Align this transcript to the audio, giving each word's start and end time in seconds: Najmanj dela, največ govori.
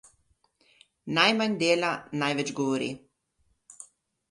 Najmanj 1.17 1.59
dela, 1.65 1.93
največ 2.25 2.53
govori. 2.63 2.91